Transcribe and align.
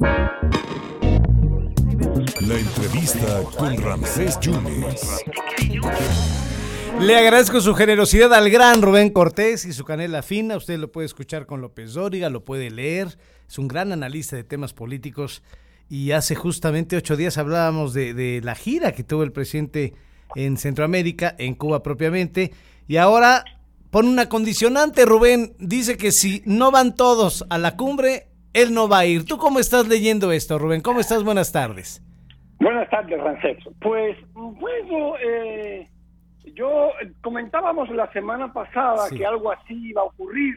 La 0.00 0.18
entrevista 2.58 3.42
con 3.56 3.76
Ramsés 3.76 4.40
Yunes. 4.40 5.24
Le 7.00 7.16
agradezco 7.16 7.60
su 7.60 7.74
generosidad 7.74 8.32
al 8.32 8.48
gran 8.48 8.80
Rubén 8.80 9.10
Cortés 9.10 9.66
y 9.66 9.74
su 9.74 9.84
canela 9.84 10.22
fina. 10.22 10.56
Usted 10.56 10.78
lo 10.78 10.90
puede 10.90 11.04
escuchar 11.06 11.44
con 11.44 11.60
López 11.60 11.92
Dóriga, 11.92 12.30
lo 12.30 12.44
puede 12.44 12.70
leer. 12.70 13.18
Es 13.46 13.58
un 13.58 13.68
gran 13.68 13.92
analista 13.92 14.36
de 14.36 14.44
temas 14.44 14.72
políticos. 14.72 15.42
Y 15.88 16.12
hace 16.12 16.34
justamente 16.34 16.96
ocho 16.96 17.16
días 17.16 17.36
hablábamos 17.36 17.92
de, 17.92 18.40
la 18.42 18.54
gira 18.54 18.92
que 18.92 19.04
tuvo 19.04 19.22
el 19.22 19.32
presidente 19.32 19.92
en 20.34 20.56
Centroamérica, 20.56 21.34
en 21.36 21.54
Cuba 21.54 21.82
propiamente. 21.82 22.52
Y 22.88 22.96
ahora 22.96 23.44
pone 23.90 24.08
una 24.08 24.30
condicionante, 24.30 25.04
Rubén. 25.04 25.54
Dice 25.58 25.98
que 25.98 26.10
si 26.10 26.42
no 26.46 26.70
van 26.70 26.94
todos 26.94 27.44
a 27.50 27.58
la 27.58 27.76
cumbre, 27.76 28.29
él 28.52 28.72
no 28.74 28.88
va 28.88 29.00
a 29.00 29.06
ir. 29.06 29.24
¿Tú 29.24 29.36
cómo 29.38 29.58
estás 29.58 29.86
leyendo 29.88 30.32
esto, 30.32 30.58
Rubén? 30.58 30.80
¿Cómo 30.80 31.00
estás? 31.00 31.24
Buenas 31.24 31.52
tardes. 31.52 32.02
Buenas 32.58 32.88
tardes, 32.90 33.18
Rancés. 33.20 33.56
Pues, 33.80 34.16
bueno, 34.34 35.14
eh, 35.24 35.88
yo 36.54 36.90
comentábamos 37.22 37.88
la 37.90 38.10
semana 38.12 38.52
pasada 38.52 39.06
Sí. 39.08 39.16
que 39.18 39.26
algo 39.26 39.50
así 39.52 39.88
iba 39.88 40.02
a 40.02 40.04
ocurrir. 40.04 40.56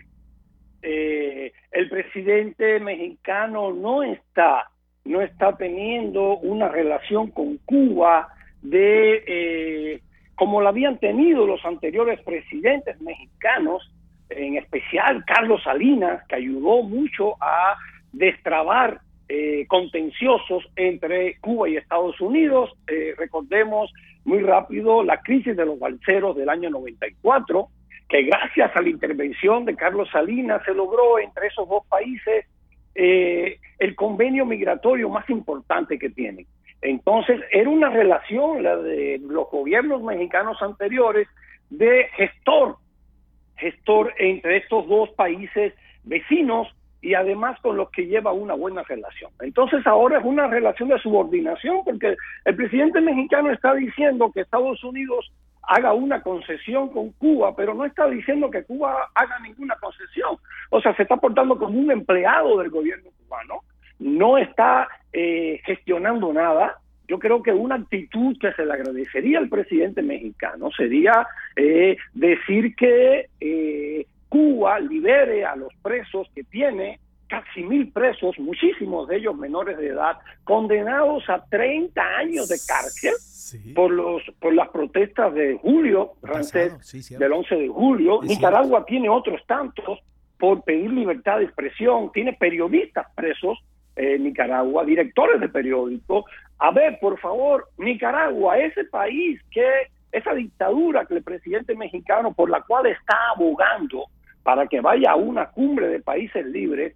Eh, 0.82 1.54
el 1.72 1.90
presidente 1.90 2.80
mexicano 2.82 3.72
no 3.72 4.04
está, 4.04 4.70
no 5.06 5.22
está 5.22 5.56
teniendo 5.56 6.38
una 6.40 6.68
relación 6.68 7.32
con 7.32 7.58
Cuba 7.60 8.28
de 8.62 9.24
eh, 9.28 10.02
como 10.36 10.62
la 10.62 10.70
habían 10.70 10.98
tenido 10.98 11.46
los 11.46 11.64
anteriores 11.64 12.20
presidentes 12.24 13.00
mexicanos, 13.00 13.94
en 14.30 14.58
especial 14.58 15.24
Carlos 15.26 15.62
Salinas, 15.64 16.26
que 16.28 16.36
ayudó 16.36 16.82
mucho 16.84 17.36
a 17.42 17.78
destrabar 18.14 19.02
eh, 19.28 19.66
contenciosos 19.68 20.64
entre 20.76 21.38
Cuba 21.40 21.68
y 21.68 21.78
Estados 21.78 22.20
Unidos. 22.22 22.72
Eh, 22.88 23.14
recordemos 23.18 23.92
muy 24.24 24.42
rápido 24.42 25.04
la 25.04 25.22
crisis 25.22 25.58
de 25.58 25.66
los 25.66 25.80
balseros 25.80 26.36
del 26.38 26.50
año 26.50 26.70
94, 26.70 27.68
que 28.08 28.24
gracias 28.24 28.72
a 28.76 28.82
la 28.82 28.90
intervención 28.90 29.66
de 29.66 29.76
Carlos 29.76 30.08
Salinas 30.12 30.62
se 30.66 30.74
logró 30.74 31.20
entre 31.20 31.48
esos 31.48 31.68
dos 31.68 31.86
países 31.88 32.46
eh, 32.96 33.58
el 33.80 33.96
convenio 33.96 34.46
migratorio 34.46 35.10
más 35.10 35.28
importante 35.30 35.98
que 35.98 36.10
tienen. 36.10 36.46
Entonces, 36.82 37.42
era 37.52 37.70
una 37.70 37.90
relación, 37.90 38.62
la 38.62 38.76
de 38.76 39.20
los 39.26 39.50
gobiernos 39.50 40.04
mexicanos 40.04 40.62
anteriores, 40.62 41.28
de 41.70 42.08
gestor, 42.16 42.78
gestor 43.56 44.14
entre 44.20 44.58
estos 44.58 44.88
dos 44.88 45.10
países 45.12 45.74
vecinos 46.04 46.68
y 47.04 47.16
además 47.16 47.60
con 47.60 47.76
los 47.76 47.92
que 47.92 48.08
lleva 48.08 48.32
una 48.32 48.54
buena 48.54 48.82
relación. 48.84 49.30
Entonces 49.42 49.86
ahora 49.86 50.20
es 50.20 50.24
una 50.24 50.48
relación 50.48 50.88
de 50.88 50.98
subordinación 51.00 51.84
porque 51.84 52.16
el 52.46 52.56
presidente 52.56 53.02
mexicano 53.02 53.52
está 53.52 53.74
diciendo 53.74 54.32
que 54.34 54.40
Estados 54.40 54.82
Unidos 54.86 55.30
haga 55.64 55.92
una 55.92 56.22
concesión 56.22 56.88
con 56.90 57.12
Cuba, 57.12 57.54
pero 57.58 57.74
no 57.74 57.84
está 57.84 58.08
diciendo 58.08 58.50
que 58.50 58.64
Cuba 58.64 59.10
haga 59.16 59.38
ninguna 59.40 59.76
concesión. 59.82 60.38
O 60.70 60.80
sea, 60.80 60.96
se 60.96 61.04
está 61.04 61.18
portando 61.18 61.58
como 61.60 61.78
un 61.78 61.92
empleado 61.92 62.58
del 62.60 62.70
gobierno 62.70 63.10
cubano, 63.22 63.60
no 64.00 64.38
está 64.38 64.88
eh, 65.12 65.60
gestionando 65.66 66.32
nada. 66.32 66.80
Yo 67.10 67.20
creo 67.20 67.44
que 67.44 67.52
una 67.52 67.76
actitud 67.76 68.38
que 68.40 68.54
se 68.54 68.66
le 68.66 68.72
agradecería 68.72 69.40
al 69.40 69.50
presidente 69.50 70.02
mexicano 70.02 70.72
sería 70.72 71.28
eh, 71.58 71.98
decir 72.14 72.74
que 72.78 73.28
eh, 73.42 74.06
Cuba 74.34 74.80
libere 74.80 75.46
a 75.46 75.56
los 75.56 75.72
presos 75.84 76.28
que 76.34 76.44
tiene, 76.44 77.00
casi 77.28 77.62
mil 77.62 77.92
presos, 77.92 78.40
muchísimos 78.40 79.08
de 79.08 79.18
ellos 79.18 79.36
menores 79.38 79.78
de 79.78 79.90
edad, 79.90 80.18
condenados 80.44 81.30
a 81.30 81.46
30 81.46 82.02
años 82.18 82.50
de 82.50 82.56
cárcel 82.68 83.14
Sí. 83.20 83.74
por 83.76 83.92
los 83.92 84.24
por 84.40 84.56
las 84.56 84.70
protestas 84.70 85.36
de 85.36 85.60
julio, 85.62 86.14
Pasado, 86.20 86.34
Rancés, 86.34 86.74
sí, 86.82 87.04
cierto. 87.04 87.24
del 87.24 87.34
11 87.34 87.56
de 87.58 87.68
julio. 87.68 88.24
Es 88.24 88.30
Nicaragua 88.30 88.84
tiene 88.88 89.08
otros 89.08 89.40
tantos 89.46 90.00
por 90.40 90.64
pedir 90.64 90.90
libertad 90.90 91.38
de 91.38 91.44
expresión, 91.46 92.12
tiene 92.12 92.34
periodistas 92.34 93.06
presos 93.14 93.60
en 93.96 94.24
Nicaragua, 94.24 94.84
directores 94.84 95.40
de 95.42 95.48
periódicos. 95.50 96.26
A 96.58 96.72
ver, 96.72 96.98
por 97.00 97.20
favor, 97.20 97.68
Nicaragua, 97.78 98.58
ese 98.58 98.86
país 98.86 99.40
que 99.52 99.68
esa 100.12 100.34
dictadura 100.34 101.06
que 101.06 101.14
el 101.16 101.24
presidente 101.24 101.76
mexicano 101.76 102.34
por 102.34 102.50
la 102.50 102.62
cual 102.62 102.88
está 102.88 103.16
abogando 103.36 104.06
para 104.44 104.68
que 104.68 104.82
vaya 104.82 105.12
a 105.12 105.16
una 105.16 105.50
cumbre 105.50 105.88
de 105.88 106.00
países 106.00 106.46
libres 106.46 106.96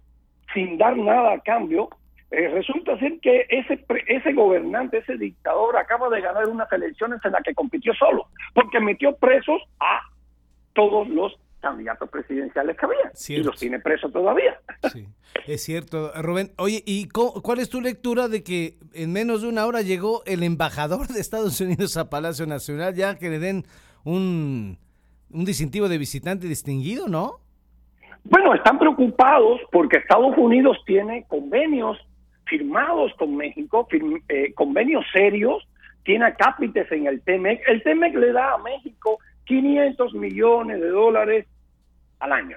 sin 0.54 0.78
dar 0.78 0.96
nada 0.96 1.32
a 1.32 1.40
cambio, 1.40 1.88
eh, 2.30 2.48
resulta 2.48 2.98
ser 2.98 3.18
que 3.20 3.46
ese 3.48 3.84
ese 4.06 4.32
gobernante, 4.34 4.98
ese 4.98 5.16
dictador 5.16 5.76
acaba 5.76 6.10
de 6.10 6.20
ganar 6.20 6.46
unas 6.46 6.70
elecciones 6.72 7.20
en 7.24 7.32
las 7.32 7.42
que 7.42 7.54
compitió 7.54 7.94
solo, 7.94 8.26
porque 8.54 8.80
metió 8.80 9.16
presos 9.16 9.62
a 9.80 10.00
todos 10.74 11.08
los 11.08 11.38
candidatos 11.60 12.08
presidenciales 12.10 12.76
que 12.76 12.86
había 12.86 13.10
Cierto. 13.14 13.42
y 13.42 13.50
los 13.50 13.58
tiene 13.58 13.80
presos 13.80 14.12
todavía. 14.12 14.60
Sí, 14.92 15.06
es 15.46 15.62
cierto, 15.62 16.12
Rubén. 16.22 16.52
Oye, 16.56 16.82
¿y 16.86 17.08
cuál 17.08 17.58
es 17.58 17.68
tu 17.68 17.80
lectura 17.80 18.28
de 18.28 18.44
que 18.44 18.76
en 18.92 19.12
menos 19.12 19.42
de 19.42 19.48
una 19.48 19.66
hora 19.66 19.82
llegó 19.82 20.22
el 20.26 20.42
embajador 20.42 21.08
de 21.08 21.20
Estados 21.20 21.60
Unidos 21.60 21.96
a 21.96 22.10
Palacio 22.10 22.46
Nacional 22.46 22.94
ya 22.94 23.18
que 23.18 23.30
le 23.30 23.38
den 23.38 23.64
un, 24.04 24.78
un 25.30 25.44
distintivo 25.44 25.88
de 25.88 25.98
visitante 25.98 26.46
distinguido, 26.46 27.08
¿no? 27.08 27.40
Bueno, 28.24 28.54
están 28.54 28.78
preocupados 28.78 29.60
porque 29.70 29.98
Estados 29.98 30.36
Unidos 30.36 30.78
tiene 30.86 31.24
convenios 31.28 31.98
firmados 32.44 33.12
con 33.18 33.36
México, 33.36 33.86
eh, 34.28 34.52
convenios 34.54 35.04
serios, 35.12 35.66
tiene 36.04 36.26
acápites 36.26 36.90
en 36.92 37.06
el 37.06 37.20
TEMEC. 37.22 37.60
El 37.68 37.82
TEMEC 37.82 38.14
le 38.14 38.32
da 38.32 38.54
a 38.54 38.58
México 38.58 39.18
500 39.44 40.14
millones 40.14 40.80
de 40.80 40.88
dólares 40.88 41.46
al 42.20 42.32
año 42.32 42.56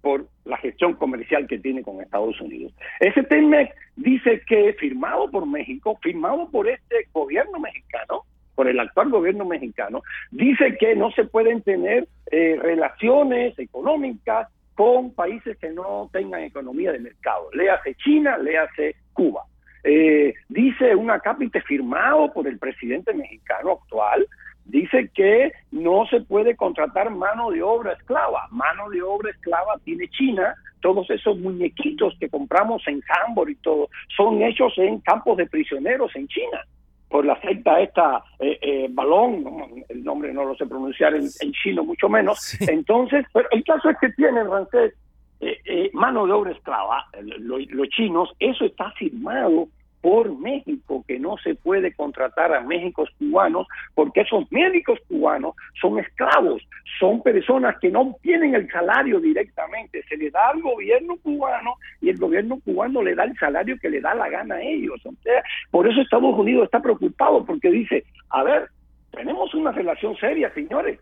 por 0.00 0.26
la 0.44 0.56
gestión 0.58 0.94
comercial 0.94 1.46
que 1.46 1.58
tiene 1.58 1.82
con 1.82 2.00
Estados 2.00 2.40
Unidos. 2.40 2.72
Ese 2.98 3.22
TEMEC 3.22 3.72
dice 3.96 4.42
que 4.48 4.72
firmado 4.74 5.30
por 5.30 5.46
México, 5.46 5.98
firmado 6.02 6.50
por 6.50 6.68
este 6.68 7.08
gobierno 7.12 7.60
mexicano, 7.60 8.24
por 8.54 8.68
el 8.68 8.78
actual 8.80 9.10
gobierno 9.10 9.44
mexicano, 9.44 10.02
dice 10.30 10.76
que 10.78 10.94
no 10.94 11.10
se 11.12 11.24
pueden 11.24 11.62
tener 11.62 12.08
eh, 12.30 12.58
relaciones 12.60 13.58
económicas 13.58 14.48
con 14.74 15.14
países 15.14 15.56
que 15.58 15.70
no 15.70 16.08
tengan 16.12 16.42
economía 16.42 16.92
de 16.92 16.98
mercado. 16.98 17.48
Léase 17.52 17.94
China, 17.96 18.38
léase 18.38 18.96
Cuba. 19.12 19.44
Eh, 19.84 20.34
dice 20.48 20.94
un 20.94 21.10
acápite 21.10 21.60
firmado 21.62 22.32
por 22.32 22.46
el 22.46 22.58
presidente 22.58 23.12
mexicano 23.12 23.72
actual, 23.82 24.26
dice 24.64 25.10
que 25.12 25.52
no 25.72 26.06
se 26.06 26.20
puede 26.20 26.56
contratar 26.56 27.10
mano 27.10 27.50
de 27.50 27.62
obra 27.62 27.92
esclava. 27.92 28.48
Mano 28.50 28.88
de 28.90 29.02
obra 29.02 29.30
esclava 29.30 29.78
tiene 29.84 30.08
China. 30.08 30.54
Todos 30.80 31.08
esos 31.10 31.38
muñequitos 31.38 32.16
que 32.18 32.28
compramos 32.28 32.82
en 32.86 33.02
Hamburg 33.08 33.50
y 33.50 33.54
todo 33.56 33.88
son 34.16 34.42
hechos 34.42 34.72
en 34.78 35.00
campos 35.00 35.36
de 35.36 35.46
prisioneros 35.46 36.14
en 36.16 36.26
China 36.28 36.64
por 37.12 37.24
la 37.26 37.38
secta 37.42 37.78
esta 37.80 38.24
eh, 38.40 38.58
eh, 38.62 38.86
Balón, 38.90 39.44
el 39.88 40.02
nombre 40.02 40.32
no 40.32 40.44
lo 40.44 40.56
sé 40.56 40.66
pronunciar 40.66 41.14
en, 41.14 41.24
en 41.40 41.52
chino 41.52 41.84
mucho 41.84 42.08
menos. 42.08 42.40
Sí. 42.40 42.64
Entonces, 42.68 43.24
pero 43.32 43.46
el 43.52 43.62
caso 43.62 43.90
es 43.90 43.96
que 44.00 44.08
tienen, 44.14 44.48
francés, 44.48 44.94
eh, 45.40 45.58
eh, 45.66 45.90
mano 45.92 46.26
de 46.26 46.32
obra 46.32 46.52
esclava, 46.52 47.04
lo- 47.38 47.58
los 47.58 47.88
chinos, 47.90 48.30
eso 48.40 48.64
está 48.64 48.90
firmado 48.92 49.68
por 50.02 50.36
México, 50.36 51.04
que 51.06 51.18
no 51.18 51.36
se 51.38 51.54
puede 51.54 51.94
contratar 51.94 52.52
a 52.52 52.60
médicos 52.60 53.08
cubanos, 53.18 53.66
porque 53.94 54.22
esos 54.22 54.50
médicos 54.52 54.98
cubanos 55.08 55.54
son 55.80 55.98
esclavos, 56.00 56.60
son 56.98 57.22
personas 57.22 57.78
que 57.80 57.88
no 57.88 58.00
obtienen 58.02 58.54
el 58.56 58.68
salario 58.70 59.20
directamente, 59.20 60.02
se 60.08 60.16
le 60.16 60.30
da 60.30 60.48
al 60.50 60.60
gobierno 60.60 61.16
cubano 61.22 61.74
y 62.00 62.10
el 62.10 62.18
gobierno 62.18 62.58
cubano 62.64 63.00
le 63.00 63.14
da 63.14 63.24
el 63.24 63.38
salario 63.38 63.78
que 63.80 63.88
le 63.88 64.00
da 64.00 64.14
la 64.14 64.28
gana 64.28 64.56
a 64.56 64.60
ellos. 64.60 65.00
O 65.06 65.12
sea, 65.22 65.42
por 65.70 65.88
eso 65.88 66.00
Estados 66.00 66.36
Unidos 66.36 66.64
está 66.64 66.80
preocupado, 66.82 67.44
porque 67.46 67.70
dice, 67.70 68.04
a 68.30 68.42
ver, 68.42 68.68
tenemos 69.12 69.54
una 69.54 69.70
relación 69.72 70.16
seria, 70.16 70.52
señores, 70.52 70.98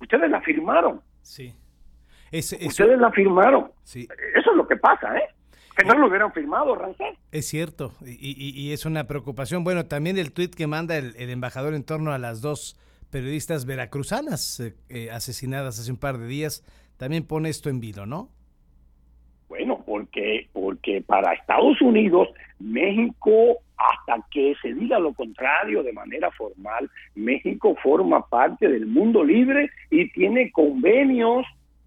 ustedes 0.00 0.30
la 0.30 0.40
firmaron, 0.40 1.00
Sí. 1.22 1.54
Es, 2.32 2.52
es- 2.54 2.66
ustedes 2.68 2.98
la 2.98 3.10
firmaron. 3.10 3.70
sí, 3.82 4.08
Eso 4.34 4.50
es 4.52 4.56
lo 4.56 4.66
que 4.66 4.76
pasa, 4.76 5.14
¿eh? 5.18 5.24
Que 5.76 5.84
no 5.84 5.94
lo 5.94 6.08
hubieran 6.08 6.32
firmado, 6.32 6.74
Rancés. 6.74 7.16
es 7.32 7.46
cierto. 7.46 7.94
Y, 8.04 8.10
y- 8.10 8.50
y 8.60 8.72
es 8.72 8.84
una 8.84 9.04
preocupación. 9.06 9.64
Bueno, 9.64 9.86
también 9.86 10.18
el 10.18 10.32
tuit 10.32 10.54
que 10.54 10.66
manda 10.66 10.96
el, 10.98 11.14
el 11.16 11.30
embajador 11.30 11.74
en 11.74 11.84
torno 11.84 12.12
a 12.12 12.18
las 12.18 12.40
dos 12.42 12.76
periodistas 13.10 13.64
veracruzanas 13.66 14.60
eh, 14.60 14.74
eh, 14.88 15.10
asesinadas 15.10 15.78
hace 15.80 15.90
un 15.90 15.96
par 15.98 16.18
de 16.18 16.26
días, 16.26 16.62
también 16.96 17.26
pone 17.26 17.48
esto 17.48 17.68
en 17.70 17.80
vilo, 17.80 18.06
¿no? 18.06 18.28
Bueno, 19.48 19.82
porque, 19.84 20.48
porque 20.52 21.02
para 21.04 21.32
Estados 21.32 21.80
Unidos, 21.82 22.28
México, 22.60 23.58
hasta 23.76 24.24
que 24.30 24.54
se 24.62 24.74
diga 24.74 24.98
lo 25.00 25.12
contrario 25.12 25.82
de 25.82 25.92
manera 25.92 26.30
formal, 26.30 26.88
México 27.16 27.74
forma 27.82 28.24
parte 28.28 28.68
del 28.68 28.86
mundo 28.86 29.24
libre 29.24 29.68
y 29.90 30.08
tiene 30.12 30.52
convenios, 30.52 31.44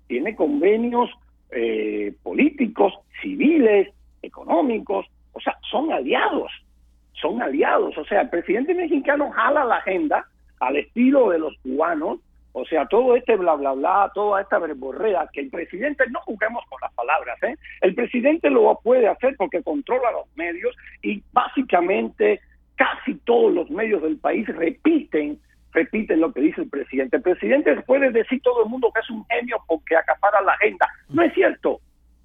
tiene 0.07 0.35
convenios 0.35 1.09
eh, 1.55 2.13
políticos, 2.23 2.93
civiles, 3.21 3.89
económicos 4.21 5.07
o 5.33 5.39
sea, 5.41 5.57
son 5.69 5.91
aliados, 5.91 6.51
son 7.13 7.41
aliados. 7.41 7.97
O 7.97 8.05
sea, 8.05 8.21
el 8.21 8.29
presidente 8.29 8.73
mexicano 8.73 9.31
jala 9.31 9.65
la 9.65 9.77
agenda 9.77 10.25
al 10.59 10.77
estilo 10.77 11.29
de 11.29 11.39
los 11.39 11.57
cubanos, 11.57 12.19
o 12.53 12.63
sea, 12.65 12.85
todo 12.85 13.15
este 13.15 13.35
bla, 13.35 13.55
bla, 13.55 13.73
bla, 13.73 14.11
toda 14.13 14.41
esta 14.41 14.59
verborrea, 14.59 15.27
que 15.33 15.41
el 15.41 15.49
presidente, 15.49 16.05
no 16.11 16.19
juguemos 16.21 16.63
con 16.69 16.79
las 16.81 16.93
palabras, 16.93 17.41
¿eh? 17.43 17.55
el 17.81 17.95
presidente 17.95 18.49
lo 18.49 18.79
puede 18.83 19.07
hacer 19.07 19.35
porque 19.37 19.63
controla 19.63 20.11
los 20.11 20.27
medios 20.37 20.75
y 21.01 21.23
básicamente 21.33 22.39
casi 22.75 23.15
todos 23.25 23.51
los 23.51 23.69
medios 23.71 24.03
del 24.03 24.17
país 24.17 24.47
repiten 24.47 25.39
repiten 25.73 26.19
lo 26.19 26.31
que 26.31 26.41
dice 26.41 26.61
el 26.61 26.69
presidente. 26.69 27.17
El 27.17 27.23
presidente 27.23 27.75
puede 27.81 28.11
decir 28.11 28.41
todo 28.41 28.63
el 28.63 28.69
mundo 28.69 28.91
que 28.93 29.01
es 29.01 29.09
un 29.09 29.25
genio 29.25 29.57
porque 29.67 29.95
acapara 29.97 30.39
la 30.41 30.53
agenda. 30.53 30.87
No 31.13 31.21
es 31.21 31.33
cierto. 31.33 31.79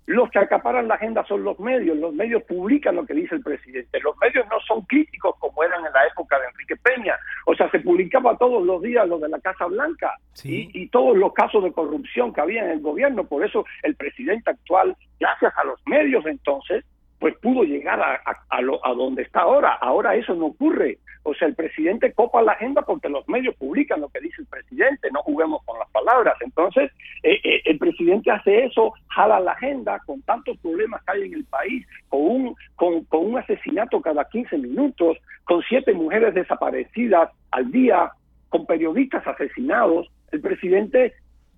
Los 0.06 0.31
que 0.31 0.38
acaparan 0.38 0.88
la 0.88 0.94
agenda 0.94 1.23
son 1.26 1.44
los 1.44 1.61
medios. 1.61 1.96
Los 1.99 2.14
medios 2.14 2.43
publican 2.44 2.96
lo 2.96 3.05
que 3.05 3.12
dice 3.12 3.35
el 3.35 3.43
presidente. 3.43 4.00
Los 4.00 4.17
medios 4.17 4.46
no 4.49 4.58
son 4.67 4.81
críticos 4.87 5.35
como 5.38 5.62
eran 5.62 5.85
en 5.85 5.93
la 5.93 6.06
época 6.06 6.38
de 6.38 6.46
Enrique 6.46 6.76
Peña. 6.76 7.14
O 7.44 7.55
sea, 7.55 7.70
se 7.70 7.81
publicaba 7.81 8.38
todos 8.38 8.64
los 8.64 8.81
días 8.81 9.06
lo 9.06 9.19
de 9.19 9.29
la 9.29 9.38
Casa 9.40 9.67
Blanca 9.67 10.14
y, 10.43 10.70
y, 10.73 10.88
todos 10.88 11.14
los 11.14 11.35
casos 11.35 11.62
de 11.62 11.73
corrupción 11.73 12.32
que 12.32 12.40
había 12.40 12.64
en 12.64 12.70
el 12.70 12.81
gobierno. 12.81 13.25
Por 13.25 13.44
eso 13.44 13.67
el 13.82 13.96
presidente 13.96 14.50
actual, 14.50 14.96
gracias 15.20 15.52
a 15.55 15.64
los 15.64 15.79
medios 15.87 16.25
entonces, 16.25 16.87
pues 17.19 17.37
pudo 17.38 17.65
llegar 17.65 18.00
a, 18.00 18.20
a, 18.49 18.61
lo, 18.61 18.85
a 18.87 18.94
donde 18.94 19.23
está 19.23 19.41
ahora. 19.41 19.75
Ahora 19.81 20.15
eso 20.15 20.35
no 20.35 20.47
ocurre. 20.47 20.99
O 21.25 21.35
sea, 21.35 21.49
el 21.49 21.55
presidente 21.55 22.12
copa 22.12 22.43
la 22.43 22.53
agenda 22.53 22.82
porque 22.82 23.09
los 23.09 23.29
medios 23.29 23.55
publican 23.56 24.00
lo 24.00 24.09
que 24.09 24.20
dice 24.20 24.41
el 24.41 24.47
presidente, 24.47 25.11
no 25.12 25.23
juguemos 25.23 25.62
con 25.65 25.79
las 25.79 25.91
palabras. 25.91 26.35
Entonces, 26.41 26.91
eh, 27.23 27.38
eh, 27.43 27.62
el 27.67 27.79
presidente 27.79 28.31
hace 28.31 28.65
eso, 28.65 28.94
jala 29.09 29.41
la 29.41 29.53
agenda 29.53 30.00
con 30.06 30.23
tantos 30.23 30.56
problemas 30.59 31.03
que 31.05 31.12
hay 31.12 31.23
en 31.25 31.35
el 31.35 31.44
país, 31.44 31.87
con 32.09 32.20
un, 32.20 32.56
con, 32.76 33.05
con 33.05 33.26
un 33.26 33.38
asesinato 33.38 34.00
cada 34.00 34.25
15 34.26 34.56
minutos, 34.59 35.19
con 35.44 35.62
siete 35.69 35.93
mujeres 35.93 36.35
desaparecidas 36.35 37.31
al 37.50 37.71
día, 37.73 38.12
con 38.49 38.64
periodistas 38.64 39.26
asesinados. 39.26 40.09
El 40.31 40.41
presidente 40.41 41.14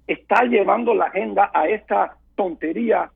está 0.07 0.45
llevando 0.45 0.95
la 0.95 1.07
agenda 1.07 1.51
a 1.55 1.69
esta 1.69 2.17
tontería 2.35 3.11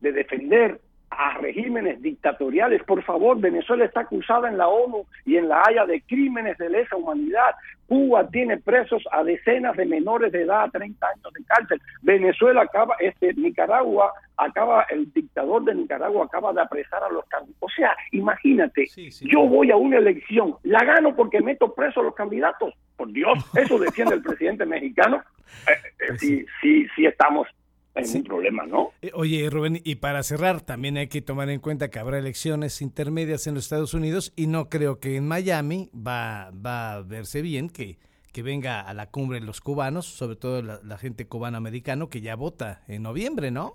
de 0.00 0.12
defender 0.12 0.80
a 1.12 1.38
regímenes 1.38 2.00
dictatoriales. 2.02 2.82
Por 2.84 3.02
favor, 3.02 3.38
Venezuela 3.40 3.84
está 3.84 4.00
acusada 4.00 4.48
en 4.48 4.58
la 4.58 4.68
ONU 4.68 5.06
y 5.24 5.36
en 5.36 5.48
la 5.48 5.62
Haya 5.66 5.86
de 5.86 6.00
crímenes 6.02 6.58
de 6.58 6.70
lesa 6.70 6.96
humanidad. 6.96 7.54
Cuba 7.86 8.26
tiene 8.28 8.56
presos 8.56 9.02
a 9.10 9.22
decenas 9.22 9.76
de 9.76 9.84
menores 9.84 10.32
de 10.32 10.42
edad, 10.42 10.70
30 10.70 11.06
años 11.06 11.32
de 11.34 11.44
cárcel. 11.44 11.80
Venezuela 12.00 12.62
acaba, 12.62 12.96
este, 13.00 13.34
Nicaragua 13.34 14.12
acaba, 14.36 14.86
el 14.90 15.12
dictador 15.12 15.64
de 15.64 15.74
Nicaragua 15.74 16.24
acaba 16.24 16.52
de 16.52 16.62
apresar 16.62 17.02
a 17.02 17.10
los 17.10 17.24
candidatos. 17.26 17.56
O 17.60 17.68
sea, 17.68 17.94
imagínate, 18.12 18.86
yo 19.20 19.46
voy 19.46 19.70
a 19.70 19.76
una 19.76 19.98
elección, 19.98 20.56
la 20.62 20.82
gano 20.84 21.14
porque 21.14 21.40
meto 21.40 21.74
preso 21.74 22.00
a 22.00 22.04
los 22.04 22.14
candidatos. 22.14 22.74
Por 22.96 23.12
Dios, 23.12 23.38
eso 23.54 23.78
defiende 23.78 24.14
el 24.14 24.22
presidente 24.24 24.64
mexicano. 24.64 25.22
Eh, 25.68 25.72
eh, 25.72 26.04
pues 26.08 26.20
sí, 26.20 26.46
sí, 26.60 26.86
sí 26.96 27.04
estamos 27.04 27.46
hay 27.94 28.04
un 28.14 28.24
problema, 28.24 28.66
¿no? 28.66 28.90
Eh, 29.02 29.10
oye, 29.14 29.48
Rubén, 29.50 29.80
y 29.84 29.96
para 29.96 30.22
cerrar, 30.22 30.60
también 30.60 30.96
hay 30.96 31.08
que 31.08 31.20
tomar 31.20 31.50
en 31.50 31.60
cuenta 31.60 31.90
que 31.90 31.98
habrá 31.98 32.18
elecciones 32.18 32.80
intermedias 32.80 33.46
en 33.46 33.54
los 33.54 33.64
Estados 33.64 33.94
Unidos 33.94 34.32
y 34.36 34.46
no 34.46 34.68
creo 34.68 34.98
que 34.98 35.16
en 35.16 35.28
Miami 35.28 35.90
va, 35.94 36.50
va 36.52 36.94
a 36.94 37.02
verse 37.02 37.42
bien 37.42 37.68
que, 37.68 37.98
que 38.32 38.42
venga 38.42 38.80
a 38.80 38.94
la 38.94 39.10
cumbre 39.10 39.40
los 39.40 39.60
cubanos, 39.60 40.06
sobre 40.06 40.36
todo 40.36 40.62
la, 40.62 40.98
gente 40.98 41.26
cubana-americano 41.26 42.08
que 42.08 42.20
ya 42.20 42.34
vota 42.34 42.82
en 42.88 43.02
noviembre, 43.02 43.50
¿no? 43.50 43.74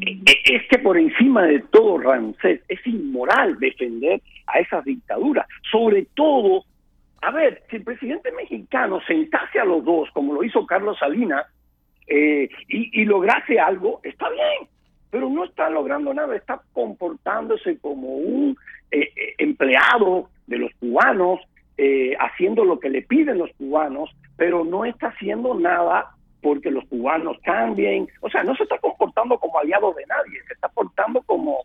E, 0.00 0.12
e, 0.24 0.56
es 0.56 0.62
que 0.70 0.78
por 0.78 0.96
encima 0.96 1.42
de 1.42 1.60
todo, 1.70 1.98
Ramsés, 1.98 2.62
es 2.68 2.86
inmoral 2.86 3.58
defender 3.58 4.22
a 4.46 4.60
esas 4.60 4.84
dictaduras, 4.84 5.46
sobre 5.70 6.06
todo, 6.14 6.64
a 7.20 7.30
ver, 7.30 7.62
si 7.68 7.76
el 7.76 7.84
presidente 7.84 8.32
mexicano 8.32 9.00
sentase 9.06 9.58
a 9.58 9.64
los 9.64 9.84
dos, 9.84 10.08
como 10.12 10.32
lo 10.32 10.42
hizo 10.44 10.64
Carlos 10.66 10.98
Salinas, 10.98 11.44
eh, 12.06 12.48
y, 12.68 13.02
y 13.02 13.04
lograse 13.04 13.58
algo, 13.58 14.00
está 14.02 14.28
bien, 14.30 14.68
pero 15.10 15.28
no 15.28 15.44
está 15.44 15.70
logrando 15.70 16.12
nada, 16.12 16.36
está 16.36 16.60
comportándose 16.72 17.78
como 17.78 18.08
un 18.16 18.56
eh, 18.90 19.10
eh, 19.16 19.34
empleado 19.38 20.28
de 20.46 20.58
los 20.58 20.72
cubanos, 20.74 21.40
haciendo 22.20 22.64
lo 22.64 22.78
que 22.78 22.88
le 22.88 23.02
piden 23.02 23.38
los 23.38 23.50
cubanos, 23.54 24.08
pero 24.36 24.64
no 24.64 24.84
está 24.84 25.08
haciendo 25.08 25.54
nada 25.54 26.14
porque 26.40 26.70
los 26.70 26.84
cubanos 26.84 27.36
cambien, 27.42 28.06
o 28.20 28.30
sea, 28.30 28.44
no 28.44 28.54
se 28.54 28.62
está 28.62 28.78
comportando 28.78 29.36
como 29.38 29.58
aliado 29.58 29.92
de 29.92 30.06
nadie, 30.06 30.38
se 30.46 30.54
está 30.54 30.68
portando 30.68 31.20
como, 31.22 31.64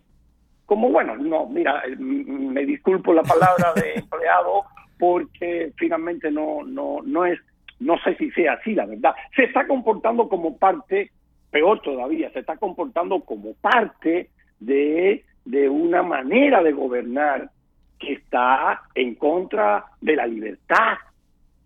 como 0.66 0.90
bueno, 0.90 1.16
no, 1.16 1.46
mira, 1.46 1.84
me 2.00 2.66
disculpo 2.66 3.14
la 3.14 3.22
palabra 3.22 3.74
de 3.76 3.94
empleado 4.00 4.64
porque 4.98 5.72
finalmente 5.78 6.32
no, 6.32 6.64
no, 6.64 7.02
no 7.04 7.26
es 7.26 7.40
no 7.80 7.98
sé 8.00 8.16
si 8.16 8.32
sea 8.32 8.54
así, 8.54 8.74
la 8.74 8.86
verdad. 8.86 9.14
Se 9.36 9.44
está 9.44 9.68
comportando 9.68 10.28
como 10.28 10.58
parte, 10.58 11.12
peor 11.50 11.82
todavía, 11.82 12.32
se 12.32 12.40
está 12.40 12.58
comportando 12.58 13.22
como 13.22 13.54
parte 13.56 14.30
de, 14.60 15.24
de 15.46 15.70
una 15.70 16.04
manera 16.04 16.62
de 16.62 16.72
gobernar 16.72 17.50
que 17.98 18.14
está 18.14 18.82
en 18.96 19.16
contra 19.16 19.86
de 20.02 20.16
la 20.16 20.26
libertad, 20.26 20.98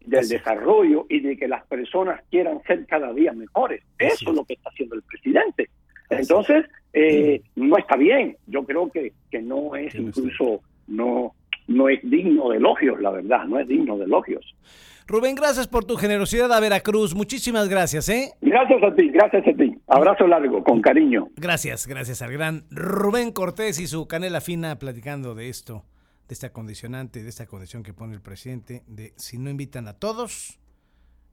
del 0.06 0.28
desarrollo 0.28 1.06
y 1.10 1.22
de 1.22 1.38
que 1.38 1.48
las 1.48 1.66
personas 1.66 2.22
quieran 2.30 2.62
ser 2.64 2.86
cada 2.86 3.14
día 3.14 3.32
mejores. 3.32 3.84
Eso 3.98 4.32
es 4.32 4.36
lo 4.36 4.44
que 4.44 4.54
está 4.54 4.70
haciendo 4.70 4.96
el 4.96 5.04
presidente. 5.04 5.70
Entonces, 6.10 6.66
eh, 6.92 7.42
no 7.56 7.78
está 7.78 7.96
bien. 7.96 8.38
Yo 8.48 8.64
creo 8.66 8.92
que, 8.92 9.14
que 9.32 9.42
no 9.42 9.76
es 9.76 9.96
incluso, 9.96 10.62
no, 10.88 11.34
no 11.68 11.90
es 11.90 12.00
digno 12.04 12.50
de 12.50 12.58
elogios, 12.58 13.00
la 13.02 13.12
verdad, 13.12 13.46
no 13.46 13.60
es 13.60 13.68
digno 13.68 13.98
de 13.98 14.06
elogios. 14.06 14.56
Rubén, 15.06 15.36
gracias 15.36 15.68
por 15.68 15.84
tu 15.84 15.98
generosidad 15.98 16.52
a 16.54 16.60
Veracruz. 16.60 17.14
Muchísimas 17.14 17.68
gracias, 17.68 18.08
¿eh? 18.10 18.32
Gracias 18.42 18.82
a 18.84 18.96
ti, 18.96 19.10
gracias 19.10 19.46
a 19.48 19.54
ti. 19.54 19.78
Abrazo 19.88 20.26
largo, 20.28 20.64
con 20.64 20.82
cariño. 20.82 21.28
Gracias, 21.36 21.88
gracias 21.88 22.22
al 22.22 22.32
gran 22.32 22.64
Rubén 22.72 23.32
Cortés 23.32 23.80
y 23.80 23.88
su 23.88 24.08
canela 24.08 24.40
fina 24.40 24.80
platicando 24.80 25.36
de 25.36 25.50
esto, 25.50 25.84
de 26.28 26.34
esta 26.34 26.52
condicionante, 26.52 27.22
de 27.22 27.30
esta 27.30 27.46
condición 27.46 27.84
que 27.84 27.94
pone 27.94 28.14
el 28.14 28.22
presidente, 28.22 28.84
de 28.88 29.14
si 29.18 29.38
no 29.38 29.50
invitan 29.50 29.88
a 29.88 29.94
todos, 29.94 30.60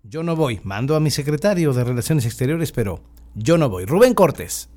yo 0.03 0.23
no 0.23 0.35
voy. 0.35 0.61
Mando 0.65 0.97
a 0.97 1.01
mi 1.01 1.11
secretario 1.11 1.73
de 1.73 1.85
Relaciones 1.85 2.27
Exteriores, 2.27 2.73
pero 2.73 3.01
yo 3.35 3.57
no 3.57 3.69
voy. 3.69 3.85
Rubén 3.85 4.15
Cortés. 4.15 4.69